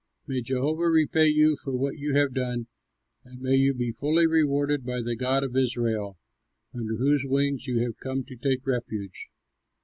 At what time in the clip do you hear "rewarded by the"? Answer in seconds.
4.25-5.15